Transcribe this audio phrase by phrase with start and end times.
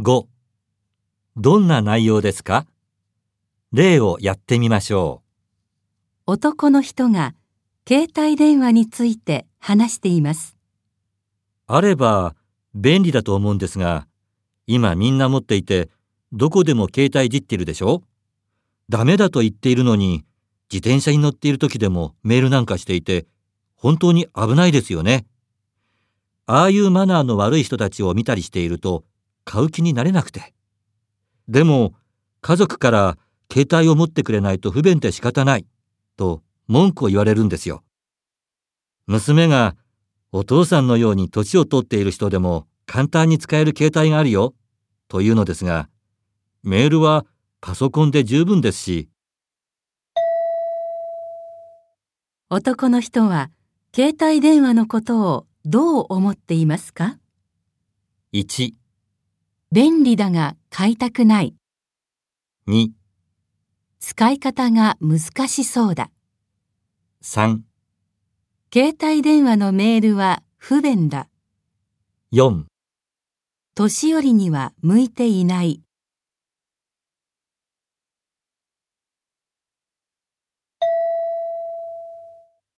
[0.00, 0.26] 5.
[1.36, 2.66] どんな内容ですか？
[3.72, 5.22] 例をやってみましょ
[6.26, 7.32] 男の人が
[7.86, 10.56] 携帯電話について話しています。
[11.68, 11.72] う。
[11.74, 12.34] あれば
[12.74, 14.08] 便利だと思うんですが、
[14.66, 15.88] 今みんな持っていて、
[16.32, 18.02] どこでも携帯いじってるでしょ？
[18.88, 20.24] ダメだと言っているのに、
[20.72, 23.26] 自転車に乗っている時でもメールなんかしていて、
[23.76, 25.24] 本当に危ないですよね。
[26.46, 29.04] ああいうマナーの悪い人たちを見たりしていると、
[29.44, 30.54] 買う気になれなくて。
[31.48, 31.94] でも、
[32.40, 33.18] 家族から
[33.52, 35.66] 携帯を持ってくれないと不便で仕方ない、
[36.16, 37.82] と文句を言われるんですよ。
[39.06, 39.76] 娘が、
[40.32, 44.54] お父さんのように年を取っている人でも簡単に使える携帯があるよ、
[45.08, 45.88] というのですが、
[46.62, 47.26] メールは
[47.60, 49.08] パソコンで十分ですし、
[52.50, 53.50] 男の人は
[53.94, 57.18] 携帯電話のことをどう思っていますか
[58.32, 58.74] ？1、
[59.74, 61.56] 便利だが買いたくない。
[62.68, 62.90] 2、
[63.98, 66.12] 使い方が難しそうだ。
[67.24, 67.58] 3、
[68.72, 71.26] 携帯電話のメールは不便だ。
[72.32, 72.66] 4
[73.74, 75.82] 年寄りには向いていない。